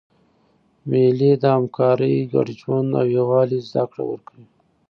[0.89, 4.45] مېلې د همکارۍ، ګډ ژوند او یووالي زدهکړه ورکوي.